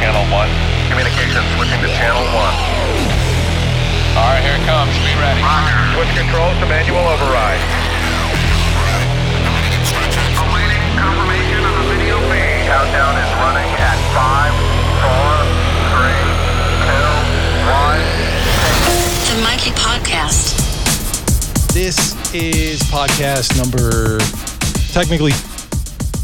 [0.00, 0.48] channel 1.
[0.88, 2.32] Communication switching to channel 1.
[4.16, 4.96] All right, here it comes.
[5.04, 5.44] Be ready.
[5.92, 7.60] Switch controls to manual override.
[10.40, 12.64] Awaiting confirmation of the video feed.
[12.64, 14.56] Countdown is running at 5,
[15.04, 15.44] 4,
[15.92, 16.16] 3,
[16.88, 18.00] 2, 1.
[19.28, 20.56] The Mikey Podcast.
[21.76, 24.16] This is podcast number
[24.96, 25.32] technically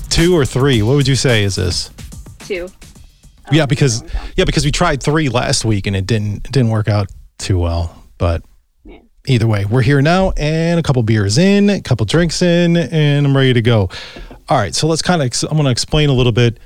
[0.09, 0.81] two or three.
[0.81, 1.91] What would you say is this?
[2.41, 2.71] Two.
[3.53, 4.03] Yeah, because
[4.37, 7.59] yeah, because we tried three last week and it didn't it didn't work out too
[7.59, 8.03] well.
[8.19, 8.43] But
[8.85, 8.99] Yeah.
[9.27, 13.27] either way, we're here now and a couple beers in, a couple drinks in, and
[13.27, 13.91] I'm ready to go.
[14.49, 16.59] All right, so let's kind of I'm going to explain a little bit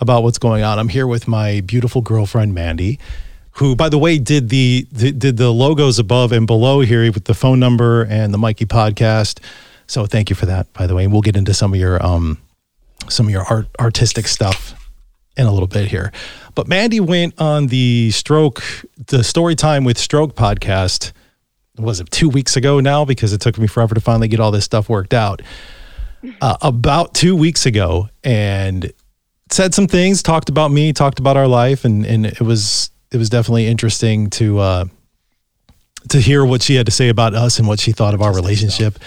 [0.00, 0.78] about what's going on.
[0.78, 2.98] I'm here with my beautiful girlfriend Mandy,
[3.52, 7.24] who, by the way, did the, the did the logos above and below here with
[7.24, 9.40] the phone number and the Mikey podcast.
[9.86, 11.04] So thank you for that, by the way.
[11.04, 12.38] And we'll get into some of your um
[13.08, 14.74] some of your art artistic stuff
[15.36, 16.12] in a little bit here.
[16.54, 18.62] But Mandy went on the stroke,
[19.06, 21.12] the story time with stroke podcast.
[21.78, 23.04] Was it two weeks ago now?
[23.04, 25.42] Because it took me forever to finally get all this stuff worked out.
[26.40, 28.90] Uh, about two weeks ago, and
[29.50, 33.18] said some things, talked about me, talked about our life, and and it was it
[33.18, 34.84] was definitely interesting to uh,
[36.08, 38.34] to hear what she had to say about us and what she thought of our
[38.34, 38.98] relationship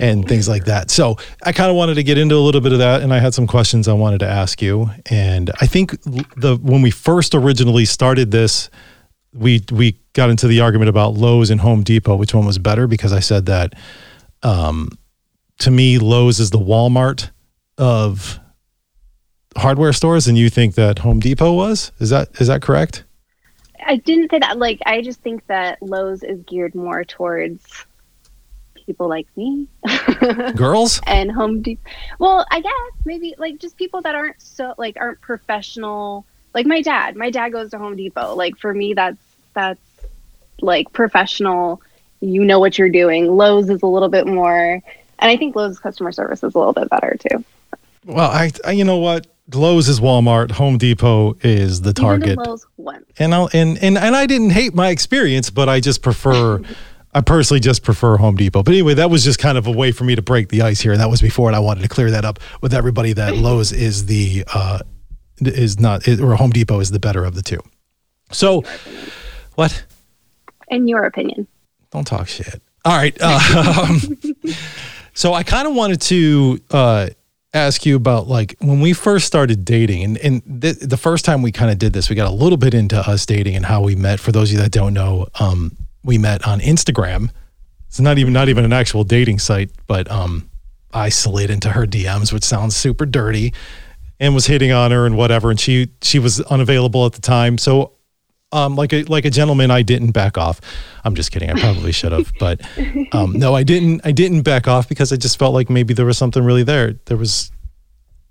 [0.00, 0.90] and things like that.
[0.90, 3.18] So I kind of wanted to get into a little bit of that, and I
[3.18, 4.90] had some questions I wanted to ask you.
[5.10, 8.70] And I think the when we first originally started this,
[9.34, 12.86] we we got into the argument about Lowe's and Home Depot, which one was better,
[12.86, 13.74] because I said that
[14.42, 14.88] um,
[15.58, 17.30] to me Lowe's is the Walmart
[17.76, 18.40] of
[19.56, 21.92] hardware stores, and you think that Home Depot was.
[22.00, 23.04] Is that is that correct?
[23.86, 24.58] I didn't say that.
[24.58, 27.79] Like, I just think that Lowe's is geared more towards
[28.90, 29.68] people like me
[30.56, 31.00] Girls?
[31.06, 31.88] and Home Depot.
[32.18, 32.72] Well, I guess
[33.04, 36.26] maybe like just people that aren't so like aren't professional.
[36.54, 37.14] Like my dad.
[37.14, 38.34] My dad goes to Home Depot.
[38.34, 39.22] Like for me, that's
[39.54, 39.80] that's
[40.60, 41.80] like professional.
[42.20, 43.28] You know what you're doing.
[43.28, 44.72] Lowe's is a little bit more,
[45.20, 47.44] and I think Lowe's customer service is a little bit better too.
[48.04, 49.28] Well, I, I you know what?
[49.54, 50.50] Lowe's is Walmart.
[50.50, 52.38] Home Depot is the Target.
[52.38, 53.04] Lowe's once.
[53.20, 56.60] and I'll, and and and I didn't hate my experience, but I just prefer.
[57.12, 58.62] I personally just prefer Home Depot.
[58.62, 60.80] But anyway, that was just kind of a way for me to break the ice
[60.80, 63.36] here, and that was before, and I wanted to clear that up with everybody that
[63.36, 64.80] Lowe's is the uh,
[65.40, 67.60] is not or Home Depot is the better of the two.
[68.30, 68.62] So,
[69.56, 69.84] what?
[70.68, 71.48] In your opinion.
[71.90, 72.62] Don't talk shit.
[72.84, 73.16] All right.
[73.20, 74.18] Uh, um,
[75.12, 77.08] so I kind of wanted to uh,
[77.52, 81.42] ask you about like when we first started dating, and and th- the first time
[81.42, 83.82] we kind of did this, we got a little bit into us dating and how
[83.82, 84.20] we met.
[84.20, 87.30] For those of you that don't know, um, we met on Instagram.
[87.88, 90.48] It's not even not even an actual dating site, but um,
[90.92, 93.52] I slid into her DMs, which sounds super dirty,
[94.20, 95.50] and was hitting on her and whatever.
[95.50, 97.92] And she she was unavailable at the time, so
[98.52, 100.60] um, like a like a gentleman, I didn't back off.
[101.04, 101.50] I'm just kidding.
[101.50, 102.60] I probably should have, but
[103.12, 104.00] um, no, I didn't.
[104.04, 106.94] I didn't back off because I just felt like maybe there was something really there.
[107.06, 107.50] There was.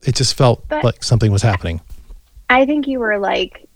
[0.06, 1.82] It just felt But- like something was happening.
[2.50, 3.69] I think you were like,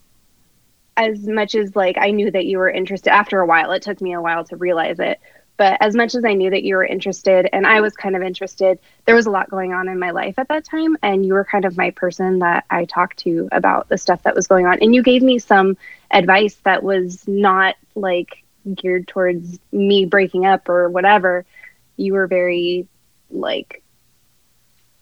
[0.98, 3.12] as much as like I knew that you were interested.
[3.12, 5.20] After a while, it took me a while to realize it.
[5.56, 8.24] But as much as I knew that you were interested, and I was kind of
[8.24, 11.34] interested, there was a lot going on in my life at that time, and you
[11.34, 14.66] were kind of my person that I talked to about the stuff that was going
[14.66, 14.80] on.
[14.81, 15.78] And you gave me some
[16.09, 18.44] advice that was not like
[18.74, 21.46] geared towards me breaking up or whatever.
[21.98, 22.88] You were very
[23.30, 23.84] like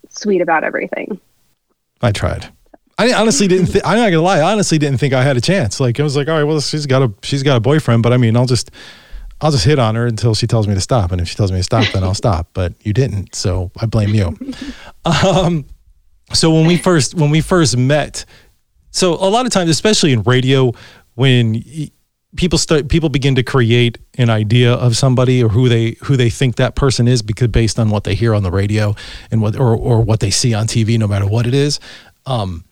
[0.10, 1.20] sweet about everything.
[2.02, 2.50] I tried.
[3.02, 3.68] I honestly didn't.
[3.68, 4.40] Th- I'm not gonna lie.
[4.40, 5.80] I honestly didn't think I had a chance.
[5.80, 8.14] Like I was like, all right, well, she's got a she's got a boyfriend, but
[8.14, 8.70] I mean, I'll just
[9.42, 11.52] I'll just hit on her until she tells me to stop, and if she tells
[11.52, 12.50] me to stop, then I'll stop.
[12.54, 14.38] But you didn't, so I blame you.
[15.06, 15.66] um,
[16.32, 18.26] so when we first when we first met,
[18.92, 20.72] so a lot of times, especially in radio,
[21.16, 21.64] when
[22.36, 26.30] people start people begin to create an idea of somebody or who they who they
[26.30, 28.96] think that person is because based on what they hear on the radio
[29.32, 31.80] and what or or what they see on TV, no matter what it is.
[32.28, 32.64] Um,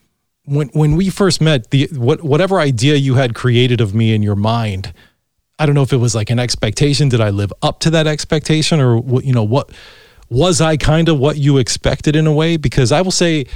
[0.50, 4.22] when when we first met, the what whatever idea you had created of me in
[4.22, 4.92] your mind,
[5.58, 7.08] I don't know if it was like an expectation.
[7.08, 9.24] Did I live up to that expectation, or what?
[9.24, 9.70] You know, what
[10.28, 12.56] was I kind of what you expected in a way?
[12.56, 13.46] Because I will say,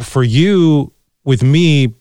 [0.00, 0.92] for you
[1.24, 1.94] with me,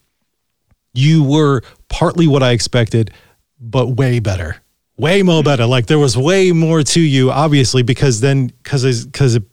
[0.94, 3.12] you were partly what I expected,
[3.59, 4.57] but way better,
[4.95, 5.65] way more better.
[5.65, 9.44] Like there was way more to you, obviously, because then because because it,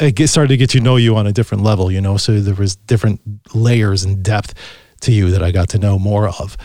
[0.00, 2.16] it get, started to get to know you on a different level, you know.
[2.16, 3.20] So there was different
[3.54, 4.54] layers and depth
[5.00, 6.56] to you that I got to know more of.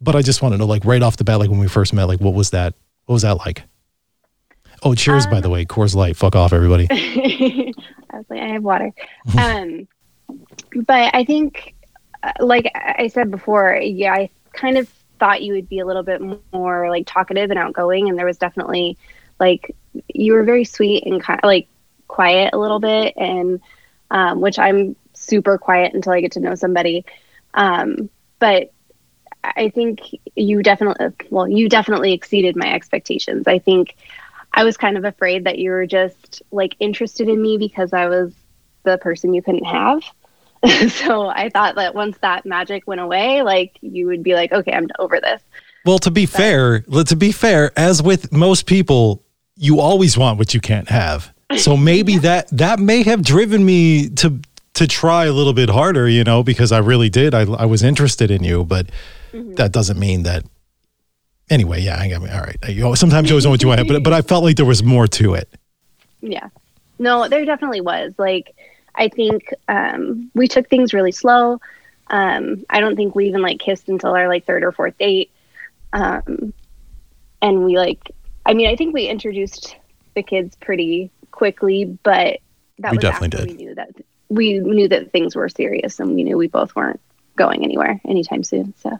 [0.00, 1.92] But I just want to know, like right off the bat, like when we first
[1.92, 2.74] met, like what was that?
[3.06, 3.62] What was that like?
[4.82, 5.26] Oh, cheers!
[5.26, 6.16] by the way, Coors Light.
[6.16, 6.86] Fuck off, everybody.
[6.90, 7.72] I
[8.12, 8.92] was like, I have water.
[9.38, 9.88] um,
[10.84, 11.74] but I think
[12.22, 14.88] uh, like I said before, yeah, I kind of
[15.18, 16.20] thought you would be a little bit
[16.52, 18.98] more like talkative and outgoing, and there was definitely
[19.40, 19.74] like
[20.08, 21.68] you were very sweet and kind of like
[22.08, 23.60] quiet a little bit, and
[24.10, 27.04] um, which I'm super quiet until I get to know somebody.
[27.54, 28.72] Um, but
[29.42, 30.00] I think
[30.34, 33.46] you definitely, well, you definitely exceeded my expectations.
[33.46, 33.96] I think
[34.52, 38.06] I was kind of afraid that you were just like interested in me because I
[38.06, 38.32] was
[38.84, 40.02] the person you couldn't have.
[40.90, 44.72] so I thought that once that magic went away, like you would be like, okay,
[44.72, 45.42] I'm over this.
[45.84, 49.24] Well, to be fair, to be fair, as with most people,
[49.54, 51.32] you always want what you can't have.
[51.56, 54.40] So maybe that that may have driven me to
[54.74, 57.34] to try a little bit harder, you know, because I really did.
[57.34, 58.88] I I was interested in you, but
[59.32, 59.54] Mm-hmm.
[59.54, 60.44] that doesn't mean that.
[61.50, 62.56] Anyway, yeah, I mean, all right.
[62.68, 64.64] You know, sometimes you always know what you want, but but I felt like there
[64.64, 65.48] was more to it.
[66.22, 66.48] Yeah.
[66.98, 68.14] No, there definitely was.
[68.18, 68.54] Like,
[68.94, 71.60] I think um, we took things really slow.
[72.08, 75.30] Um, I don't think we even like kissed until our like third or fourth date.
[75.92, 76.54] Um,
[77.42, 78.10] and we like,
[78.46, 79.76] I mean, I think we introduced
[80.14, 82.40] the kids pretty quickly, but
[82.80, 83.46] that We was definitely did.
[83.48, 83.90] we knew that
[84.28, 87.00] we knew that things were serious, and we knew we both weren't
[87.36, 88.74] going anywhere anytime soon.
[88.82, 88.90] So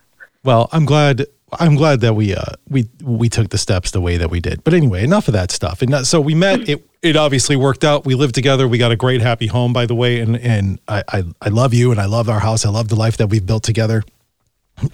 [0.44, 1.26] Well, I'm glad.
[1.52, 4.62] I'm glad that we uh we we took the steps the way that we did.
[4.64, 5.82] But anyway, enough of that stuff.
[5.82, 6.68] And that, so we met.
[6.68, 8.04] It it obviously worked out.
[8.04, 8.66] We lived together.
[8.68, 10.20] We got a great happy home, by the way.
[10.20, 12.64] And and I I, I love you, and I love our house.
[12.66, 14.02] I love the life that we've built together.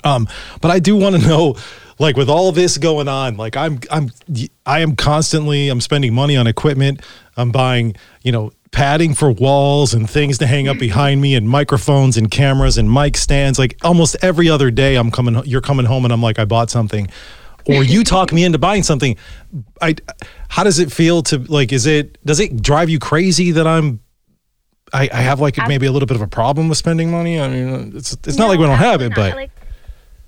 [0.04, 0.28] Um,
[0.60, 1.56] but I do want to know,
[1.98, 4.10] like, with all this going on, like, I'm I'm
[4.64, 7.02] I am constantly I'm spending money on equipment.
[7.36, 11.48] I'm buying, you know, padding for walls and things to hang up behind me, and
[11.48, 13.58] microphones and cameras and mic stands.
[13.58, 15.42] Like almost every other day, I'm coming.
[15.44, 17.08] You're coming home, and I'm like, I bought something,
[17.66, 19.16] or you talk me into buying something.
[19.80, 19.96] I,
[20.48, 21.72] how does it feel to like?
[21.72, 24.00] Is it does it drive you crazy that I'm
[24.92, 27.40] I, I have like maybe a little bit of a problem with spending money.
[27.40, 29.50] I mean, it's it's not like we don't have it, but like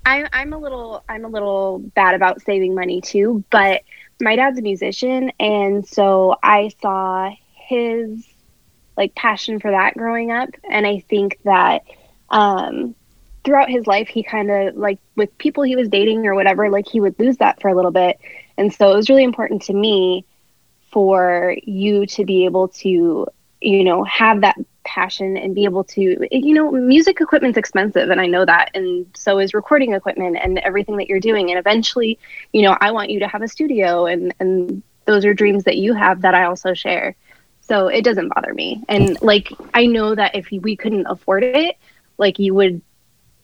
[0.05, 3.43] I, I'm a little I'm a little bad about saving money too.
[3.49, 3.81] But
[4.21, 8.25] my dad's a musician, and so I saw his
[8.95, 11.83] like passion for that growing up, and I think that
[12.29, 12.95] um,
[13.43, 16.87] throughout his life he kind of like with people he was dating or whatever, like
[16.87, 18.19] he would lose that for a little bit,
[18.57, 20.25] and so it was really important to me
[20.91, 23.27] for you to be able to
[23.59, 24.55] you know have that
[24.85, 29.05] passion and be able to you know music equipment's expensive and i know that and
[29.15, 32.17] so is recording equipment and everything that you're doing and eventually
[32.53, 35.77] you know i want you to have a studio and and those are dreams that
[35.77, 37.15] you have that i also share.
[37.61, 38.83] So it doesn't bother me.
[38.87, 41.77] And like i know that if we couldn't afford it
[42.17, 42.81] like you would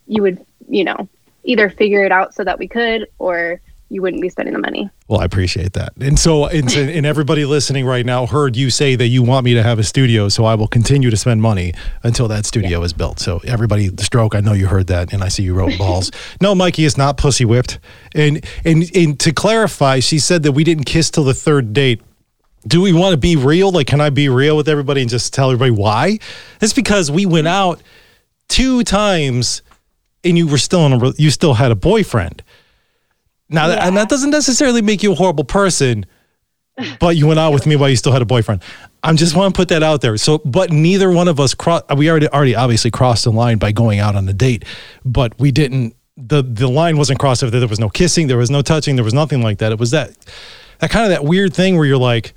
[0.06, 1.08] you would you know
[1.44, 3.60] either figure it out so that we could or
[3.92, 5.92] you wouldn't be spending the money well, I appreciate that.
[6.00, 9.52] And so, and, and everybody listening right now heard you say that you want me
[9.52, 12.94] to have a studio, so I will continue to spend money until that studio is
[12.94, 13.20] built.
[13.20, 16.10] So, everybody, the stroke, I know you heard that, and I see you wrote balls.
[16.40, 17.78] no, Mikey is not pussy whipped.
[18.14, 22.00] And and and to clarify, she said that we didn't kiss till the third date.
[22.66, 23.70] do we want to be real?
[23.70, 26.20] Like, can I be real with everybody and just tell everybody why?
[26.62, 27.82] It's because we went out
[28.48, 29.60] two times
[30.24, 32.42] and you were still in a, you still had a boyfriend.
[33.52, 36.06] Now, that- and that doesn't necessarily make you a horrible person,
[36.98, 38.62] but you went out with me while you still had a boyfriend.
[39.02, 40.16] I'm just want to put that out there.
[40.16, 41.82] So, but neither one of us cross.
[41.96, 44.64] We already already obviously crossed the line by going out on a date,
[45.04, 45.94] but we didn't.
[46.16, 47.42] the The line wasn't crossed.
[47.42, 49.72] If there was no kissing, there was no touching, there was nothing like that.
[49.72, 50.12] It was that
[50.78, 52.32] that kind of that weird thing where you're like,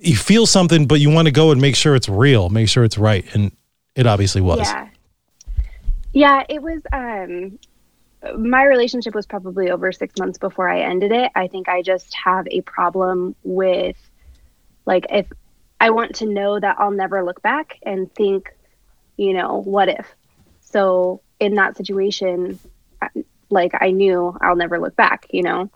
[0.00, 2.84] you feel something, but you want to go and make sure it's real, make sure
[2.84, 3.52] it's right, and
[3.94, 4.60] it obviously was.
[4.60, 4.88] Yeah.
[6.14, 7.58] Yeah, it was um
[8.36, 11.30] my relationship was probably over 6 months before I ended it.
[11.34, 13.96] I think I just have a problem with
[14.86, 15.26] like if
[15.80, 18.52] I want to know that I'll never look back and think,
[19.16, 20.06] you know, what if.
[20.60, 22.58] So in that situation
[23.50, 25.70] like I knew I'll never look back, you know.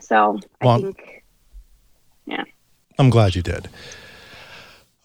[0.00, 1.24] So I think
[2.26, 2.44] yeah.
[2.98, 3.68] I'm glad you did.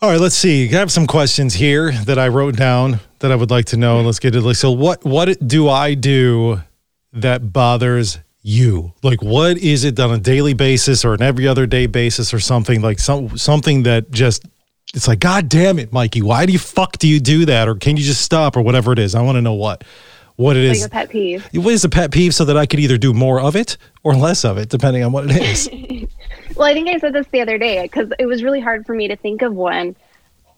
[0.01, 0.67] All right, let's see.
[0.67, 4.01] I have some questions here that I wrote down that I would like to know.
[4.01, 4.55] Let's get to it.
[4.55, 6.61] So, what what do I do
[7.13, 8.93] that bothers you?
[9.03, 12.39] Like, what is it on a daily basis or an every other day basis or
[12.39, 14.43] something like some something that just
[14.93, 17.67] it's like, God damn it, Mikey, why do you fuck do you do that?
[17.67, 19.15] Or can you just stop or whatever it is?
[19.15, 19.83] I want to know what
[20.35, 20.85] what it Like is.
[20.85, 21.47] a pet peeve.
[21.53, 24.13] what is a pet peeve so that I could either do more of it or
[24.13, 25.69] less of it, depending on what it is.
[26.55, 28.95] Well, I think I said this the other day because it was really hard for
[28.95, 29.95] me to think of one.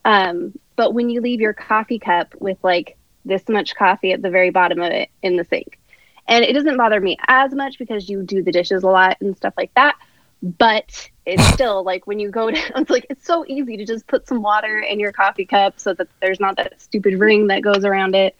[0.05, 4.29] Um, but when you leave your coffee cup with like this much coffee at the
[4.29, 5.79] very bottom of it in the sink,
[6.27, 9.35] and it doesn't bother me as much because you do the dishes a lot and
[9.35, 9.95] stuff like that.
[10.43, 14.05] But it's still like when you go down, it's like it's so easy to just
[14.05, 17.63] put some water in your coffee cup so that there's not that stupid ring that
[17.63, 18.35] goes around it.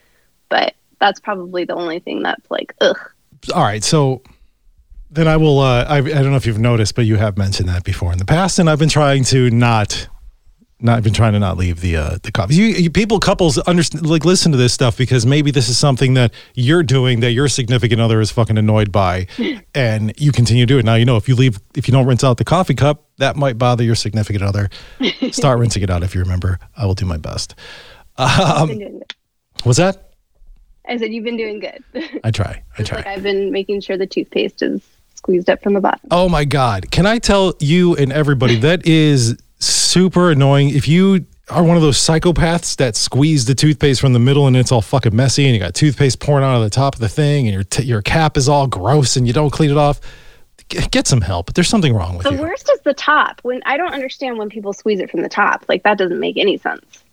[0.49, 2.99] but that's probably the only thing that's like, ugh.
[3.53, 4.21] All right, so
[5.17, 5.59] then I will.
[5.59, 8.19] Uh, I, I don't know if you've noticed, but you have mentioned that before in
[8.19, 10.07] the past, and I've been trying to not,
[10.79, 12.53] not I've been trying to not leave the uh, the coffee.
[12.53, 16.13] You, you people, couples, understand like listen to this stuff because maybe this is something
[16.13, 19.25] that you're doing that your significant other is fucking annoyed by,
[19.75, 20.85] and you continue to do it.
[20.85, 23.35] Now you know if you leave, if you don't rinse out the coffee cup, that
[23.35, 24.69] might bother your significant other.
[25.31, 26.59] Start rinsing it out if you remember.
[26.77, 27.55] I will do my best.
[28.19, 29.03] Um,
[29.61, 30.13] what's that?
[30.89, 31.83] I said you've been doing good.
[32.23, 32.63] I try.
[32.79, 32.97] I try.
[32.97, 34.81] like I've been making sure the toothpaste is
[35.27, 35.99] squeezed up from the bottom.
[36.09, 36.89] Oh my God.
[36.89, 40.69] Can I tell you and everybody that is super annoying?
[40.69, 44.55] If you are one of those psychopaths that squeeze the toothpaste from the middle and
[44.55, 47.09] it's all fucking messy and you got toothpaste pouring out of the top of the
[47.09, 49.99] thing and your, t- your cap is all gross and you don't clean it off,
[50.69, 51.53] g- get some help.
[51.53, 52.41] There's something wrong with The you.
[52.41, 53.39] worst is the top.
[53.43, 55.65] When I don't understand when people squeeze it from the top.
[55.67, 57.03] Like that doesn't make any sense.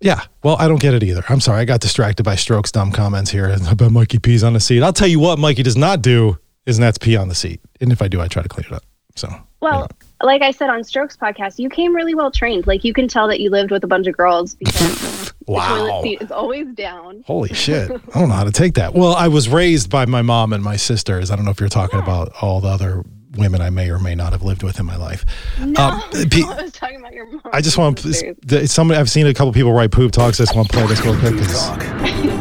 [0.00, 0.20] Yeah.
[0.44, 1.24] Well, I don't get it either.
[1.28, 1.60] I'm sorry.
[1.60, 4.82] I got distracted by Strokes' dumb comments here about Mikey pees on the seat.
[4.82, 7.60] I'll tell you what Mikey does not do is that's pee on the seat.
[7.80, 8.82] And if I do, I try to clean it up.
[9.16, 9.28] So,
[9.60, 9.88] Well,
[10.22, 12.66] like I said on Strokes podcast, you came really well trained.
[12.66, 16.02] Like you can tell that you lived with a bunch of girls because the toilet
[16.02, 17.24] seat is always down.
[17.26, 17.90] Holy shit.
[17.90, 18.94] I don't know how to take that.
[18.94, 21.30] Well, I was raised by my mom and my sisters.
[21.32, 23.02] I don't know if you're talking about all the other
[23.38, 25.24] women I may or may not have lived with in my life.
[25.58, 27.40] No, Um, pe- I was talking about your mom.
[27.52, 28.12] I just want to.
[28.12, 28.70] sisters.
[28.72, 30.40] Somebody I've seen a couple people write poop talks.
[30.40, 31.34] I just want to play this real quick.
[31.36, 31.68] 'cause-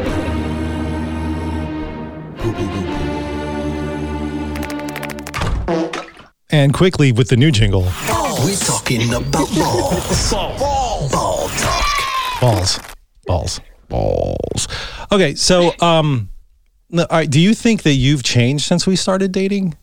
[6.49, 10.31] And quickly with the new jingle, We're talking about balls.
[10.31, 11.09] Ball
[11.49, 12.39] talk.
[12.41, 12.79] balls,
[13.25, 14.67] balls, balls.
[15.11, 16.29] Okay, so um,
[16.97, 17.29] all right.
[17.29, 19.75] Do you think that you've changed since we started dating?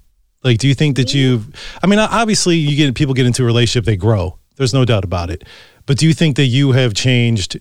[0.44, 1.48] Like, do you think that you've?
[1.82, 4.38] I mean, obviously, you get people get into a relationship, they grow.
[4.56, 5.44] There's no doubt about it.
[5.86, 7.58] But do you think that you have changed?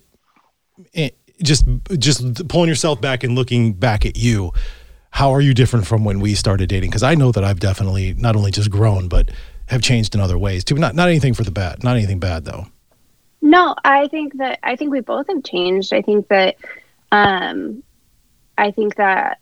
[0.94, 1.10] eh,
[1.42, 1.66] Just,
[1.98, 4.52] just pulling yourself back and looking back at you.
[5.12, 6.90] How are you different from when we started dating?
[6.90, 9.30] Because I know that I've definitely not only just grown, but
[9.68, 10.76] have changed in other ways too.
[10.76, 11.84] Not, not anything for the bad.
[11.84, 12.66] Not anything bad though.
[13.42, 15.94] No, I think that I think we both have changed.
[15.94, 16.56] I think that
[17.12, 17.84] um
[18.58, 19.40] I think that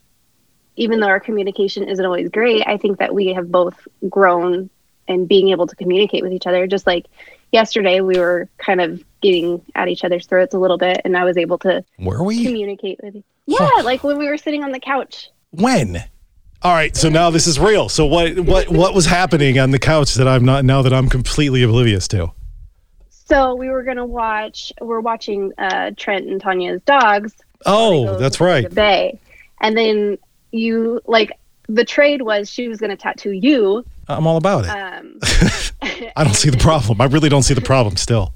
[0.75, 4.69] even though our communication isn't always great, I think that we have both grown
[5.07, 6.67] and being able to communicate with each other.
[6.67, 7.05] Just like
[7.51, 11.25] yesterday we were kind of getting at each other's throats a little bit and I
[11.25, 12.43] was able to Were we?
[12.45, 13.23] communicate with you.
[13.47, 15.29] Yeah, like when we were sitting on the couch.
[15.51, 15.97] When?
[16.63, 17.89] All right, so now this is real.
[17.89, 21.09] So what what what was happening on the couch that I'm not now that I'm
[21.09, 22.31] completely oblivious to?
[23.09, 27.33] So we were gonna watch we're watching uh Trent and Tanya's dogs
[27.65, 28.67] Oh, that's right.
[28.69, 29.19] the Bay.
[29.59, 30.17] And then
[30.51, 31.31] you like
[31.67, 33.85] the trade was she was going to tattoo you.
[34.07, 34.69] I'm all about it.
[34.69, 35.19] Um,
[36.15, 36.99] I don't see the problem.
[37.01, 38.33] I really don't see the problem still.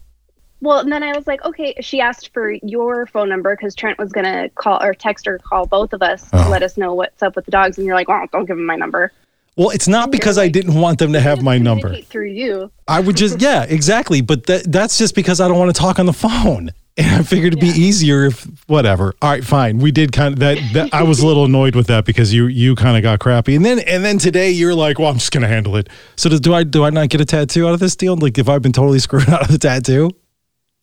[0.61, 1.75] well, and then I was like, okay.
[1.81, 5.37] She asked for your phone number because Trent was going to call or text or
[5.39, 6.43] call both of us Oh.
[6.43, 7.77] to let us know what's up with the dogs.
[7.77, 9.11] And you're like, well, don't give him my number.
[9.57, 12.01] Well, it's not because I didn't want them to have my number.
[12.03, 12.71] Through you.
[12.87, 14.21] I would just yeah, exactly.
[14.21, 16.71] But that that's just because I don't want to talk on the phone.
[16.97, 19.13] And I figured it'd be easier if whatever.
[19.21, 19.79] All right, fine.
[19.79, 22.47] We did kind of that, that I was a little annoyed with that because you
[22.47, 23.53] you kind of got crappy.
[23.55, 25.89] And then and then today you're like, well, I'm just gonna handle it.
[26.15, 28.15] So does, do I do I not get a tattoo out of this deal?
[28.15, 30.09] Like if I've been totally screwed out of the tattoo?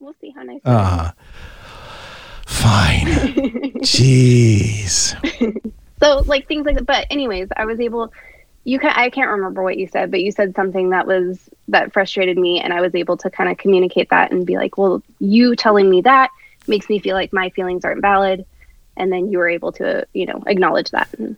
[0.01, 0.61] We'll see how nice.
[0.67, 1.13] Uh
[2.45, 3.07] fine.
[3.83, 5.17] Jeez.
[6.03, 6.87] so like things like that.
[6.87, 8.13] But anyways, I was able.
[8.65, 11.93] You can I can't remember what you said, but you said something that was that
[11.93, 15.03] frustrated me, and I was able to kind of communicate that and be like, well,
[15.19, 16.31] you telling me that
[16.69, 18.47] makes me feel like my feelings aren't valid,
[18.97, 21.09] and then you were able to you know acknowledge that.
[21.19, 21.37] And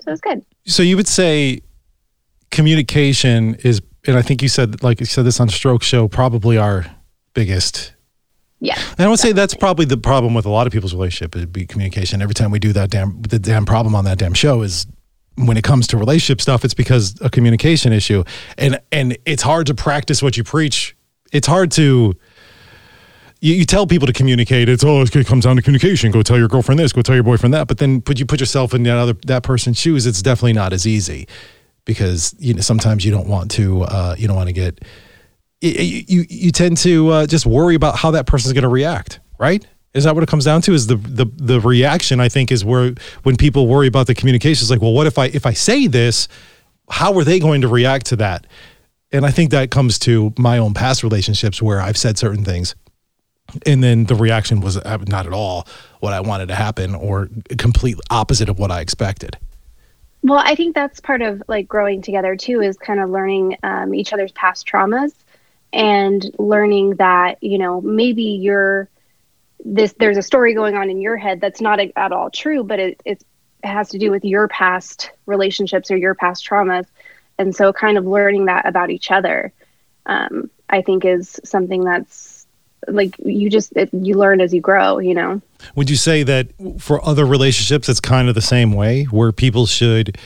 [0.00, 0.44] so it's good.
[0.66, 1.60] So you would say
[2.50, 6.58] communication is, and I think you said like you said this on Stroke Show, probably
[6.58, 6.86] our
[7.34, 7.92] biggest
[8.60, 8.78] Yeah.
[8.98, 11.52] And I would say that's probably the problem with a lot of people's relationship It'd
[11.52, 12.22] be communication.
[12.22, 14.86] Every time we do that damn the damn problem on that damn show is
[15.36, 18.24] when it comes to relationship stuff, it's because a communication issue.
[18.58, 20.96] And and it's hard to practice what you preach.
[21.32, 22.14] It's hard to
[23.40, 24.68] you, you tell people to communicate.
[24.68, 26.10] It's oh, it comes down to communication.
[26.10, 26.92] Go tell your girlfriend this.
[26.92, 27.68] Go tell your boyfriend that.
[27.68, 30.06] But then put you put yourself in that other that person's shoes.
[30.06, 31.28] It's definitely not as easy
[31.84, 34.82] because you know sometimes you don't want to uh, you don't want to get
[35.60, 39.20] you you, you tend to uh, just worry about how that person's going to react,
[39.38, 39.66] right?
[39.94, 40.72] Is that what it comes down to?
[40.72, 42.20] Is the, the the reaction?
[42.20, 45.18] I think is where when people worry about the communication, it's like, well, what if
[45.18, 46.28] I if I say this,
[46.90, 48.46] how are they going to react to that?
[49.12, 52.74] And I think that comes to my own past relationships where I've said certain things,
[53.64, 55.68] and then the reaction was uh, not at all
[56.00, 59.38] what I wanted to happen, or complete opposite of what I expected.
[60.24, 63.94] Well, I think that's part of like growing together too, is kind of learning um,
[63.94, 65.12] each other's past traumas
[65.72, 68.88] and learning that, you know, maybe you're
[69.64, 72.64] this there's a story going on in your head that's not a, at all true,
[72.64, 73.24] but it, it
[73.62, 76.86] has to do with your past relationships or your past traumas.
[77.38, 79.52] And so kind of learning that about each other,
[80.06, 82.46] um, I think is something that's
[82.86, 85.40] like you just it, you learn as you grow, you know.
[85.74, 89.66] Would you say that for other relationships, it's kind of the same way, where people
[89.66, 90.18] should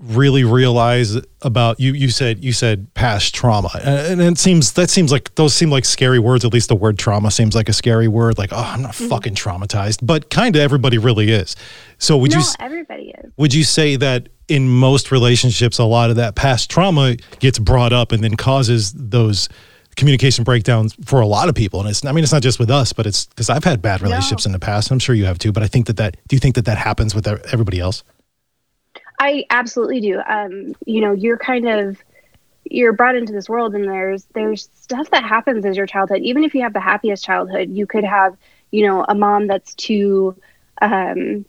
[0.00, 1.92] really realize about you?
[1.92, 5.84] You said you said past trauma, and it seems that seems like those seem like
[5.84, 6.44] scary words.
[6.44, 8.38] At least the word trauma seems like a scary word.
[8.38, 9.08] Like, oh, I'm not Mm-hmm.
[9.08, 11.54] fucking traumatized, but kind of everybody really is.
[11.98, 12.44] So would no, you?
[12.58, 13.32] everybody is.
[13.36, 17.92] Would you say that in most relationships, a lot of that past trauma gets brought
[17.92, 19.48] up and then causes those
[19.96, 21.80] communication breakdowns for a lot of people?
[21.80, 24.02] And it's, I mean, it's not just with us, but it's because I've had bad
[24.02, 24.88] relationships in the past.
[24.90, 25.52] And I'm sure you have too.
[25.52, 28.02] But I think that that, do you think that that happens with everybody else?
[29.20, 30.20] I absolutely do.
[30.26, 31.98] Um, you know, you're kind of
[32.64, 36.22] you're brought into this world and there's there's stuff that happens as your childhood.
[36.22, 38.36] Even if you have the happiest childhood, you could have,
[38.72, 40.36] you know, a mom that's too
[40.82, 41.46] um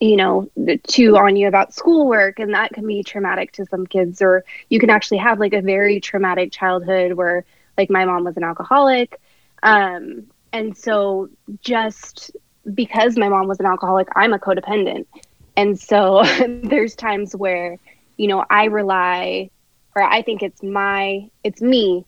[0.00, 0.50] you know,
[0.88, 4.80] too on you about schoolwork and that can be traumatic to some kids or you
[4.80, 7.44] can actually have like a very traumatic childhood where
[7.78, 9.20] like my mom was an alcoholic.
[9.62, 11.30] Um and so
[11.62, 12.32] just
[12.74, 15.06] because my mom was an alcoholic, I'm a codependent.
[15.58, 16.22] And so
[16.62, 17.76] there's times where,
[18.16, 19.50] you know, I rely
[19.94, 22.04] or I think it's my it's me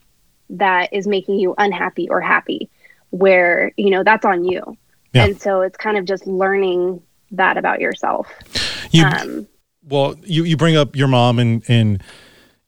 [0.50, 2.71] that is making you unhappy or happy
[3.11, 4.76] where, you know, that's on you.
[5.12, 5.25] Yeah.
[5.25, 7.02] And so it's kind of just learning
[7.33, 8.28] that about yourself.
[8.92, 9.49] You, Um
[9.85, 12.02] well, you, you bring up your mom and, and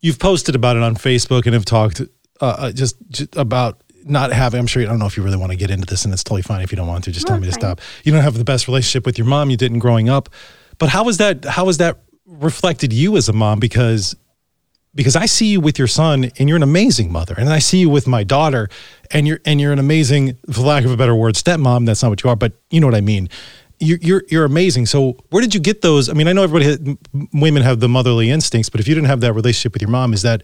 [0.00, 4.32] you've posted about it on Facebook and have talked uh, uh, just, just about not
[4.32, 6.12] having, I'm sure, I don't know if you really want to get into this and
[6.12, 7.80] it's totally fine if you don't want to, just No, tell me to stop.
[8.02, 9.50] You don't have the best relationship with your mom.
[9.50, 10.28] You didn't growing up,
[10.82, 13.60] but how was that, how was that reflected you as a mom?
[13.60, 14.16] Because
[14.96, 17.36] because I see you with your son and you're an amazing mother.
[17.38, 18.68] And I see you with my daughter
[19.12, 21.86] and you're and you're an amazing, for lack of a better word, stepmom.
[21.86, 23.28] That's not what you are, but you know what I mean.
[23.78, 24.86] You're you're, you're amazing.
[24.86, 26.08] So where did you get those?
[26.08, 26.98] I mean, I know everybody,
[27.32, 30.12] women have the motherly instincts, but if you didn't have that relationship with your mom,
[30.12, 30.42] is that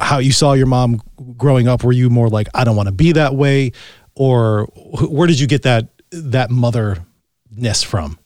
[0.00, 1.02] how you saw your mom
[1.36, 1.84] growing up?
[1.84, 3.72] Were you more like, I don't want to be that way,
[4.14, 8.18] or where did you get that that motherness from?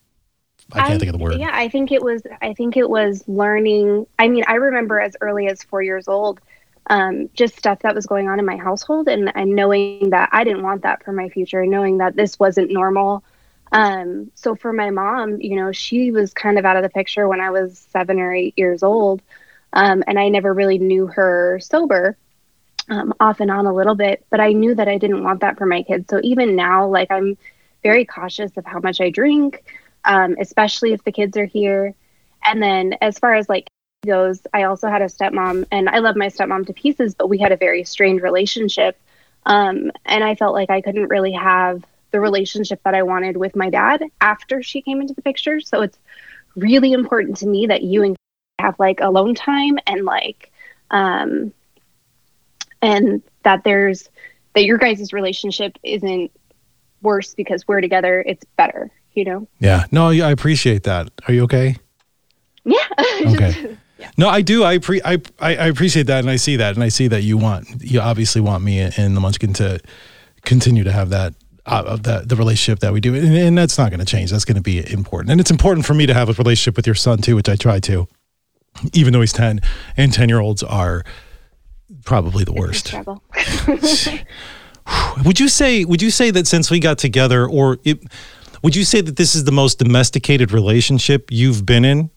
[0.73, 1.39] I can't think of the word.
[1.39, 2.23] Yeah, I think it was.
[2.41, 4.07] I think it was learning.
[4.19, 6.41] I mean, I remember as early as four years old,
[6.87, 10.45] um, just stuff that was going on in my household, and and knowing that I
[10.45, 13.25] didn't want that for my future, knowing that this wasn't normal.
[13.73, 17.29] Um, so for my mom, you know, she was kind of out of the picture
[17.29, 19.23] when I was seven or eight years old,
[19.73, 22.17] um, and I never really knew her sober.
[22.89, 25.57] Um, off and on a little bit, but I knew that I didn't want that
[25.57, 26.09] for my kids.
[26.11, 27.39] So even now, like I'm
[27.85, 29.63] very cautious of how much I drink,
[30.05, 31.95] um, especially if the kids are here.
[32.45, 33.69] And then as far as like
[34.07, 37.39] goes, I also had a stepmom, and I love my stepmom to pieces, but we
[37.39, 38.99] had a very strained relationship.
[39.47, 43.55] Um, and I felt like I couldn't really have the relationship that I wanted with
[43.57, 45.61] my dad after she came into the picture.
[45.61, 45.99] So it's
[46.57, 48.17] really important to me that you and
[48.59, 50.51] have like alone time and like,
[50.91, 51.53] um,
[52.83, 54.09] and that there's
[54.55, 56.33] that your guys' relationship isn't
[57.03, 58.23] worse because we're together.
[58.27, 59.49] It's better, you know?
[59.59, 59.85] Yeah.
[59.91, 61.11] No, I appreciate that.
[61.27, 61.77] Are you okay?
[62.65, 62.77] Yeah.
[63.27, 63.77] Okay.
[64.17, 64.65] No, I do.
[64.65, 67.23] I, pre- I I I appreciate that, and I see that, and I see that
[67.23, 69.79] you want you obviously want me and the Munchkin to
[70.43, 71.35] continue to have that
[71.67, 74.31] uh, the the relationship that we do, and, and that's not going to change.
[74.31, 76.87] That's going to be important, and it's important for me to have a relationship with
[76.87, 78.09] your son too, which I try to,
[78.95, 79.61] even though he's ten,
[79.97, 81.05] and ten year olds are
[82.05, 82.95] probably the worst.
[85.25, 88.03] Would you say would you say that since we got together or it,
[88.63, 92.11] would you say that this is the most domesticated relationship you've been in?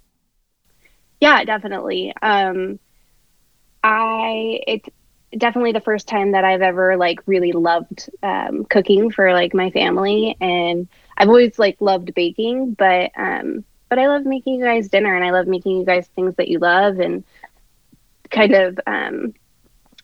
[1.20, 2.14] Yeah, definitely.
[2.22, 2.80] Um,
[3.84, 4.90] I it's
[5.38, 9.70] definitely the first time that I've ever like really loved um, cooking for like my
[9.72, 14.90] family, and I've always like loved baking, but um, but I love making you guys
[14.90, 17.24] dinner, and I love making you guys things that you love, and
[18.30, 19.34] kind of um,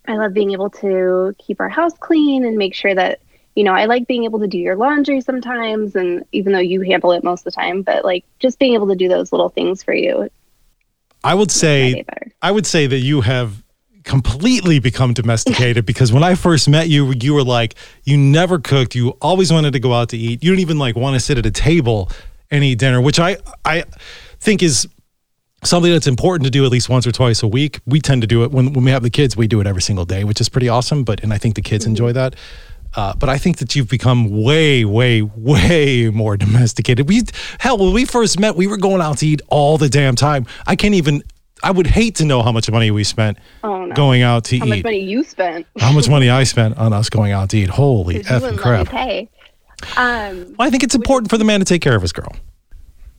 [0.08, 3.22] I love being able to keep our house clean and make sure that
[3.56, 6.82] you know I like being able to do your laundry sometimes, and even though you
[6.82, 9.50] handle it most of the time, but like just being able to do those little
[9.50, 10.30] things for you
[11.24, 12.06] I would say.
[12.42, 13.64] I would say that you have
[14.04, 18.96] completely become domesticated because when I first met you, you were like, you never cooked.
[18.96, 20.44] You always wanted to go out to eat.
[20.44, 22.10] You didn't even like want to sit at a table
[22.50, 23.84] and eat dinner, which I, I
[24.40, 24.88] think is
[25.64, 27.80] something that's important to do at least once or twice a week.
[27.86, 29.82] We tend to do it when, when we have the kids, we do it every
[29.82, 31.04] single day, which is pretty awesome.
[31.04, 31.92] But, and I think the kids mm-hmm.
[31.92, 32.36] enjoy that.
[32.96, 37.08] Uh, but I think that you've become way, way, way more domesticated.
[37.08, 37.22] We
[37.60, 40.46] hell, when we first met, we were going out to eat all the damn time.
[40.68, 41.24] I can't even.
[41.62, 43.94] I would hate to know how much money we spent Oh, no.
[43.94, 44.60] going out to eat.
[44.60, 45.68] How much money you spent?
[45.78, 47.70] how much money I spent on us going out to eat.
[47.70, 48.92] Holy effing crap!
[48.94, 49.30] let me pay.
[49.98, 52.34] Um, Well, I think it's important for the man to take care of his girl.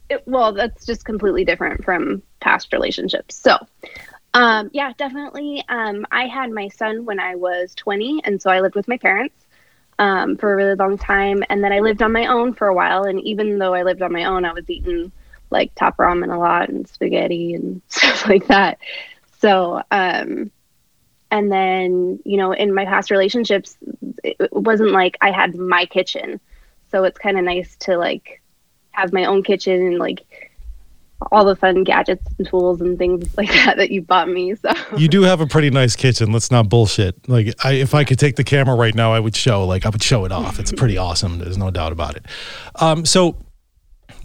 [0.09, 3.37] it- well, that's just completely different from past relationships.
[3.37, 3.59] So,
[4.35, 5.63] um, yeah, definitely.
[5.69, 8.97] Um, I had my son when I was 20, and so I lived with my
[8.97, 9.35] parents
[10.01, 11.45] um, for a really long time.
[11.51, 13.05] And then I lived on my own for a while.
[13.05, 15.13] And even though I lived on my own, I was eating
[15.51, 18.79] like top ramen a lot and spaghetti and stuff like that.
[19.41, 20.51] So, um,
[21.31, 23.77] and then, you know, in my past relationships,
[24.25, 26.41] it it wasn't like I had my kitchen.
[26.91, 28.41] So it's kind of nice to like
[28.93, 30.50] have my own kitchen and like
[31.33, 34.55] all the fun gadgets and tools and things like that that you bought me.
[34.55, 36.33] So You do have a pretty nice kitchen.
[36.33, 37.29] Let's not bullshit.
[37.29, 39.67] Like, I, if I could take the camera right now, I would show.
[39.67, 40.59] Like, I would show it off.
[40.59, 41.39] It's pretty awesome.
[41.39, 42.27] There's no doubt about it.
[42.77, 43.37] Um, so,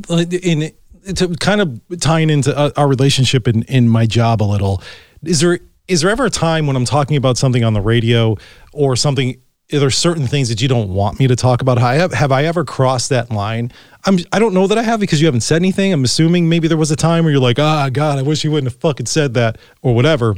[0.09, 0.71] in
[1.15, 4.81] to kind of tying into uh, our relationship in in my job a little,
[5.23, 8.35] is there is there ever a time when I'm talking about something on the radio
[8.73, 9.39] or something?
[9.73, 11.79] Are there certain things that you don't want me to talk about?
[11.79, 13.71] Have I, have, have I ever crossed that line?
[14.05, 15.91] I'm I don't know that I have because you haven't said anything.
[15.91, 18.51] I'm assuming maybe there was a time where you're like, ah, God, I wish you
[18.51, 20.35] wouldn't have fucking said that or whatever.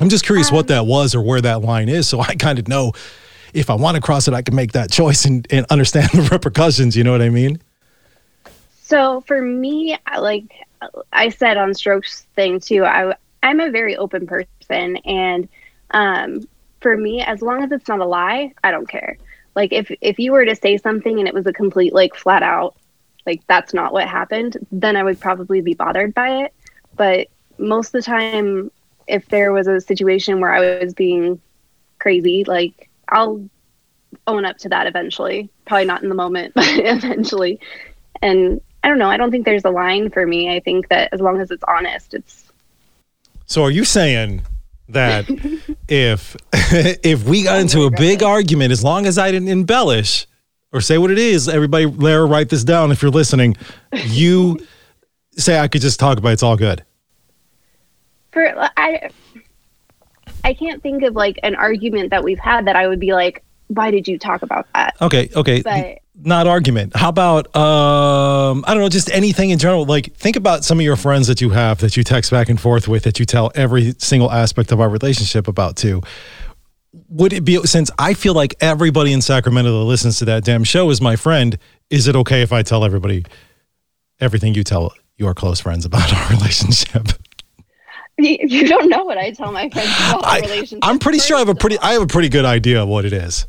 [0.00, 2.66] I'm just curious what that was or where that line is, so I kind of
[2.66, 2.92] know
[3.54, 6.22] if I want to cross it, I can make that choice and, and understand the
[6.32, 6.96] repercussions.
[6.96, 7.60] You know what I mean?
[8.82, 10.52] So for me, like
[11.12, 15.48] I said on Strokes thing too, I I'm a very open person, and
[15.90, 16.48] um,
[16.82, 19.16] for me, as long as it's not a lie, I don't care.
[19.54, 22.42] Like if if you were to say something and it was a complete like flat
[22.42, 22.76] out,
[23.26, 26.54] like that's not what happened, then I would probably be bothered by it.
[26.96, 28.70] But most of the time,
[29.06, 31.40] if there was a situation where I was being
[31.98, 33.48] crazy, like I'll
[34.26, 35.50] own up to that eventually.
[35.66, 37.60] Probably not in the moment, but eventually.
[38.20, 39.10] And I don't know.
[39.10, 40.54] I don't think there's a line for me.
[40.54, 42.50] I think that as long as it's honest, it's
[43.46, 44.42] So are you saying
[44.88, 45.26] that
[45.88, 50.26] if if we got oh into a big argument, as long as I didn't embellish
[50.72, 53.56] or say what it is, everybody, Lara, write this down if you're listening.
[53.92, 54.58] You
[55.36, 56.84] say I could just talk about it, it's all good.
[58.32, 59.10] for I.
[60.44, 63.44] I can't think of like an argument that we've had that I would be like,
[63.68, 64.96] why did you talk about that?
[65.00, 65.62] Okay, okay.
[65.62, 66.94] But- Not argument.
[66.94, 69.84] How about um I don't know, just anything in general.
[69.84, 72.60] Like think about some of your friends that you have that you text back and
[72.60, 76.02] forth with that you tell every single aspect of our relationship about too.
[77.08, 80.64] Would it be since I feel like everybody in Sacramento that listens to that damn
[80.64, 81.58] show is my friend,
[81.90, 83.24] is it okay if I tell everybody
[84.20, 87.08] everything you tell your close friends about our relationship?
[88.18, 90.80] You, don't know what I tell my friends about I, relationships.
[90.82, 93.04] I'm pretty sure I have a pretty I have a pretty good idea of what
[93.04, 93.46] it is.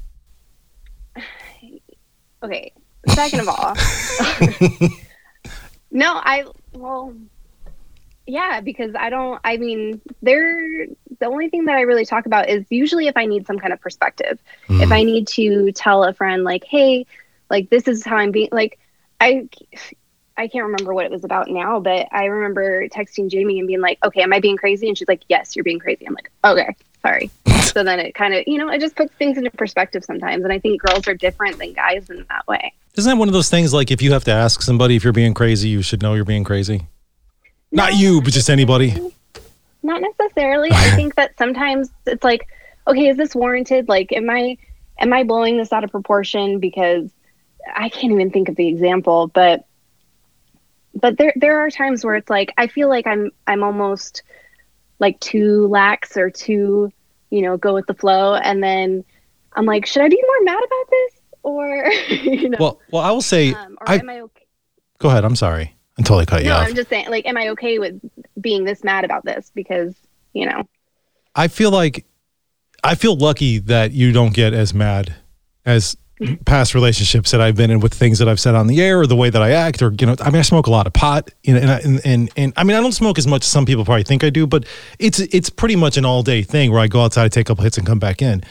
[2.44, 2.72] Okay
[3.08, 3.74] second of all
[5.92, 7.14] no i well
[8.26, 10.88] yeah because i don't i mean there
[11.20, 13.74] the only thing that i really talk about is usually if i need some kind
[13.74, 14.40] of perspective.
[14.70, 14.94] If mm-hmm.
[14.94, 17.06] i need to tell a friend like hey
[17.50, 18.80] like this is how i'm being like
[19.20, 19.48] i
[20.38, 23.82] i can't remember what it was about now but i remember texting jamie and being
[23.82, 24.88] like okay am i being crazy?
[24.88, 26.08] And she's like yes you're being crazy.
[26.08, 27.30] I'm like okay sorry
[27.64, 30.54] so then it kind of you know it just puts things into perspective sometimes and
[30.54, 32.74] i think girls are different than guys in that way.
[32.96, 35.14] Isn't that one of those things like if you have to ask somebody if you're
[35.14, 36.88] being crazy, you should know you're being crazy?
[37.72, 38.94] Not you, but just anybody.
[39.82, 40.70] not necessarily.
[40.74, 42.48] I think that sometimes it's like
[42.88, 43.90] okay is this warranted?
[43.90, 44.58] Like am i
[45.00, 46.60] am i blowing this out of proportion?
[46.60, 47.10] Because
[47.76, 49.66] i can't even think of the example but
[50.96, 54.24] but there there are times where it's like i feel like i'm i'm almost
[55.00, 56.92] like too lax or too
[57.34, 59.04] you know go with the flow and then
[59.54, 63.12] i'm like should i be more mad about this or you know Well, well, I
[63.12, 64.46] will say, um, I, am i okay
[65.00, 65.26] go ahead.
[65.26, 65.76] I'm sorry.
[66.00, 66.68] I totally cut you no off.
[66.68, 68.00] i'm just saying like am i okay with
[68.40, 69.96] being this mad about this because
[70.34, 70.64] you know
[71.36, 72.06] I feel like
[72.84, 75.16] I feel lucky that you don't get as mad
[75.66, 75.98] as
[76.46, 79.08] past relationships that I've been in with things that I've said on the air or
[79.08, 80.94] the way that I act or you know I mean I smoke a lot of
[80.94, 83.44] pot you know and I, and, and and I mean I don't smoke as much
[83.44, 84.66] as some people probably think I do but
[85.00, 87.50] it's it's pretty much an all day thing where I go outside I take a
[87.50, 88.44] couple hits and come back in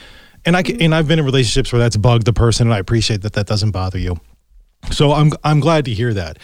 [0.45, 2.79] and I can, and I've been in relationships where that's bugged the person and I
[2.79, 4.19] appreciate that that doesn't bother you
[4.91, 6.39] so I'm I'm glad to hear that.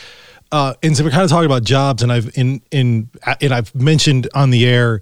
[0.50, 3.74] Uh, and so we're kind of talking about jobs, and I've in in and I've
[3.74, 5.00] mentioned on the air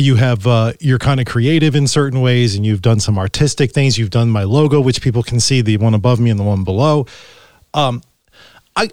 [0.00, 3.72] you have uh, you're kind of creative in certain ways, and you've done some artistic
[3.72, 3.98] things.
[3.98, 6.64] You've done my logo, which people can see, the one above me and the one
[6.64, 7.06] below.
[7.72, 8.02] Um,
[8.76, 8.90] I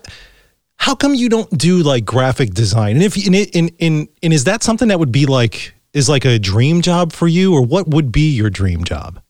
[0.77, 2.95] how come you don't do like graphic design?
[2.95, 6.25] And if in in in and is that something that would be like is like
[6.25, 9.21] a dream job for you, or what would be your dream job?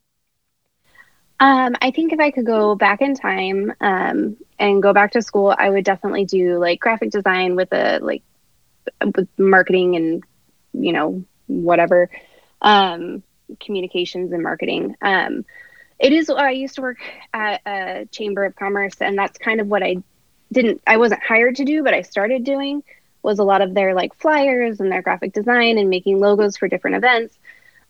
[1.42, 5.24] Um, I think if I could go back in time um, and go back to
[5.24, 8.24] school, I would definitely do like graphic design with a like
[9.16, 10.24] with marketing and
[10.74, 12.10] you know whatever
[12.62, 13.24] um,
[13.60, 14.96] communications and marketing.
[15.02, 15.46] Um,
[16.00, 16.30] It is.
[16.30, 16.98] I used to work
[17.34, 19.98] at a chamber of commerce, and that's kind of what I
[20.52, 20.82] didn't.
[20.88, 22.84] I wasn't hired to do, but I started doing
[23.24, 26.68] was a lot of their like flyers and their graphic design and making logos for
[26.68, 27.38] different events.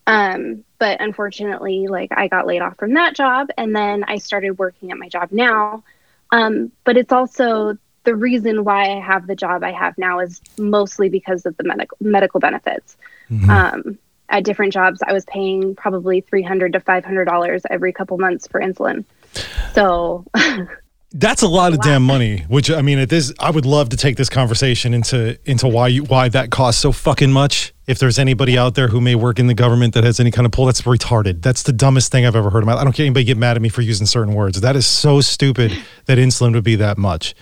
[0.05, 4.57] Um, but unfortunately, like I got laid off from that job, and then I started
[4.59, 5.83] working at my job now.
[6.31, 10.41] Um, but it's also the reason why I have the job I have now is
[10.57, 12.97] mostly because of the medical medical benefits.
[13.49, 17.93] Um, at different jobs, I was paying probably three hundred to five hundred dollars every
[17.93, 19.05] couple months for insulin.
[19.73, 20.25] So
[21.13, 22.45] That's a lot of damn money.
[22.47, 25.89] Which I mean, at this, I would love to take this conversation into into why
[25.89, 27.73] you why that costs so fucking much.
[27.85, 30.45] If there's anybody out there who may work in the government that has any kind
[30.45, 31.41] of pull, that's retarded.
[31.41, 32.63] That's the dumbest thing I've ever heard.
[32.63, 32.77] About.
[32.77, 34.61] I don't care anybody get mad at me for using certain words.
[34.61, 37.35] That is so stupid that insulin would be that much.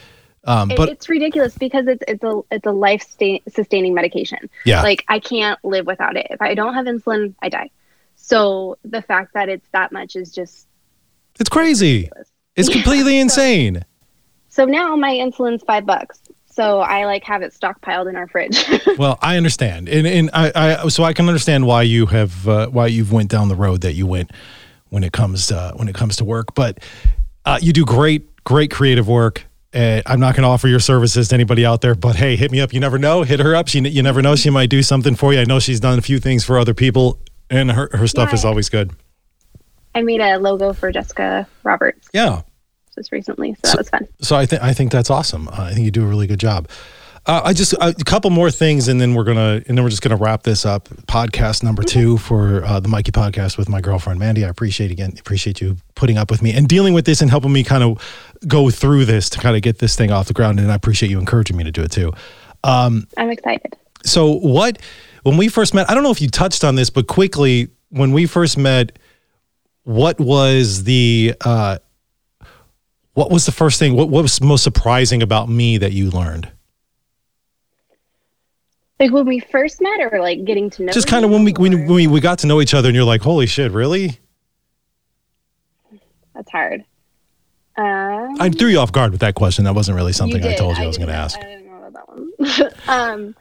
[0.49, 4.49] Um, it- but it's ridiculous because it's it's a it's a life sta- sustaining medication.
[4.65, 4.81] Yeah.
[4.81, 6.27] like I can't live without it.
[6.31, 7.69] If I don't have insulin, I die.
[8.15, 10.67] So the fact that it's that much is just
[11.39, 12.09] it's crazy.
[12.55, 13.85] It's completely insane.
[14.49, 16.19] so now my insulin's five bucks.
[16.51, 18.65] So I like have it stockpiled in our fridge.
[18.97, 20.51] Well, I understand, and and I,
[20.83, 23.81] I so I can understand why you have uh, why you've went down the road
[23.81, 24.31] that you went
[24.89, 26.53] when it comes uh, when it comes to work.
[26.55, 26.79] But
[27.45, 29.45] uh, you do great, great creative work.
[29.73, 32.51] Uh, I'm not going to offer your services to anybody out there, but hey, hit
[32.51, 32.73] me up.
[32.73, 33.21] You never know.
[33.21, 33.67] Hit her up.
[33.67, 34.35] She, you never know.
[34.35, 35.39] She might do something for you.
[35.41, 37.19] I know she's done a few things for other people,
[37.51, 38.91] and her her stuff is always good.
[39.93, 42.41] I made a logo for Jessica Roberts Yeah.
[42.95, 44.07] just recently, so that was fun.
[44.21, 45.47] So I think I think that's awesome.
[45.49, 46.67] Uh, I think you do a really good job.
[47.29, 50.01] Uh, I just a couple more things, and then we're gonna and then we're just
[50.01, 50.89] gonna wrap this up.
[51.05, 54.43] Podcast number two for uh, the Mikey podcast with my girlfriend Mandy.
[54.43, 57.53] I appreciate again appreciate you putting up with me and dealing with this and helping
[57.53, 58.03] me kind of
[58.47, 60.59] go through this to kind of get this thing off the ground.
[60.59, 62.11] And I appreciate you encouraging me to do it too.
[63.15, 63.77] I'm excited.
[64.03, 64.81] So what
[65.21, 65.87] when we first met?
[65.87, 68.97] I don't know if you touched on this, but quickly when we first met,
[69.83, 71.77] what was the uh,
[73.13, 73.95] what was the first thing?
[73.95, 76.51] What, what was most surprising about me that you learned?
[78.99, 80.91] Like when we first met, or like getting to know.
[80.91, 82.95] Just kind of when we, when, when we we got to know each other, and
[82.95, 84.19] you're like, "Holy shit, really?"
[86.35, 86.83] That's hard.
[87.77, 89.63] Um, I threw you off guard with that question.
[89.65, 91.37] That wasn't really something I told you I was going to ask.
[91.39, 92.71] I didn't know about that one.
[92.87, 93.35] um,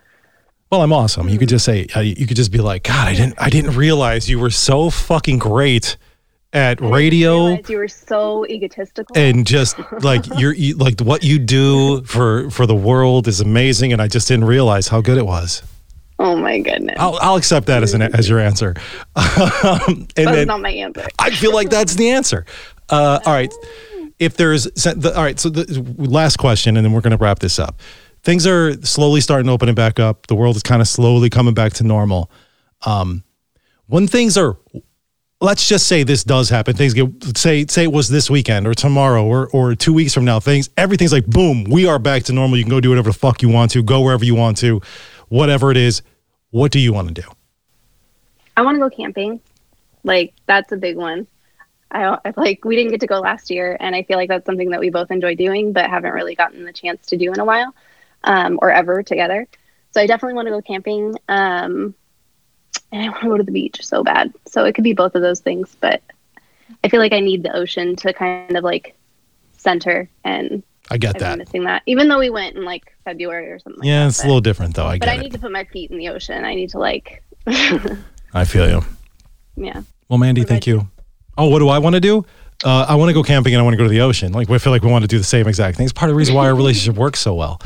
[0.71, 1.29] Well, I'm awesome.
[1.29, 3.75] You could just say, uh, you could just be like, "God, I didn't, I didn't
[3.75, 5.97] realize you were so fucking great
[6.53, 9.17] at radio." you were so egotistical.
[9.17, 14.01] and just like you're like what you do for for the world is amazing and
[14.01, 15.63] i just didn't realize how good it was.
[16.21, 18.75] Oh my goodness, i'll, I'll accept that as an as your answer.
[19.65, 21.07] Um, and that's then not my answer.
[21.19, 22.47] i feel like that's the answer.
[22.89, 23.53] Uh, all right.
[24.19, 27.39] If there's the, all right so the last question and then we're going to wrap
[27.41, 27.81] this up.
[28.23, 30.27] Things are slowly starting to open it back up.
[30.27, 32.31] The world is kind of slowly coming back to normal.
[32.85, 33.23] Um,
[33.87, 34.57] when things are
[35.41, 38.75] let's just say this does happen things get say say it was this weekend or
[38.75, 42.33] tomorrow or or two weeks from now things everything's like boom we are back to
[42.33, 44.57] normal you can go do whatever the fuck you want to go wherever you want
[44.57, 44.81] to
[45.29, 46.03] whatever it is
[46.51, 47.29] what do you want to do
[48.59, 49.41] I want to go camping.
[50.03, 51.29] Like that's a big one.
[51.93, 54.45] I, I like we didn't get to go last year, and I feel like that's
[54.45, 57.39] something that we both enjoy doing, but haven't really gotten the chance to do in
[57.39, 57.73] a while,
[58.25, 59.47] um, or ever together.
[59.93, 61.95] So I definitely want to go camping, um,
[62.93, 64.33] and I want to go to the beach so bad.
[64.47, 66.03] So it could be both of those things, but
[66.83, 68.95] I feel like I need the ocean to kind of like
[69.57, 71.83] center, and i get I've that missing that.
[71.87, 73.85] Even though we went in like February or something.
[73.85, 75.39] yeah like it's that, a little different though i But get I it need to
[75.39, 76.45] put my feet in the ocean.
[76.45, 78.83] I need to like, i feel you
[79.57, 79.83] yeah.
[80.09, 80.89] well mandy thank you
[81.37, 82.25] oh what do i want to do
[82.65, 84.33] uh, I want to go camping and I want to go to the ocean.
[84.33, 85.93] Like we feel like we want to do the same exact things.
[85.93, 87.61] Part of the reason why our relationship works so well.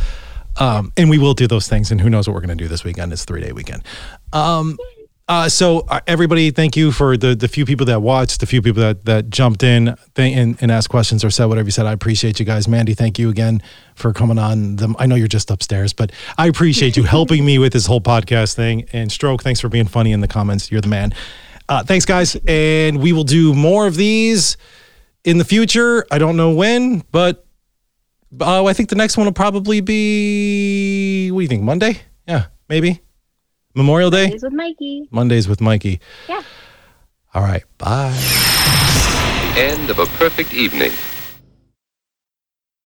[0.59, 1.91] Um, and we will do those things.
[1.91, 3.11] And who knows what we're going to do this weekend?
[3.13, 3.85] It's three day weekend.
[4.35, 4.79] Um,
[5.29, 8.61] uh, so uh, everybody, thank you for the the few people that watched, the few
[8.61, 11.87] people that that jumped in th- and, and asked questions or said whatever you said.
[11.87, 12.67] I appreciate you guys.
[12.67, 13.63] Mandy, thank you again
[13.95, 14.77] for coming on.
[14.77, 18.01] The, I know you're just upstairs, but I appreciate you helping me with this whole
[18.01, 18.87] podcast thing.
[18.93, 20.71] And Stroke, thanks for being funny in the comments.
[20.71, 21.15] You're the man.
[21.69, 22.37] Uh, thanks, guys.
[22.47, 24.57] And we will do more of these
[25.25, 26.05] in the future.
[26.11, 27.47] I don't know when, but
[28.41, 31.31] uh, I think the next one will probably be.
[31.31, 31.63] What do you think?
[31.63, 32.01] Monday?
[32.27, 33.01] Yeah, maybe.
[33.75, 34.31] Memorial Day.
[34.31, 35.09] Days with Mikey.
[35.11, 36.01] Mondays with Mikey.
[36.29, 36.43] Yeah.
[37.35, 37.65] All right.
[37.79, 38.19] Bye.
[39.57, 40.93] End of a perfect evening.